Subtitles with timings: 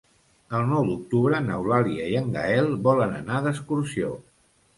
[0.59, 4.11] El nou d'octubre n'Eulàlia i en Gaël volen anar d'excursió.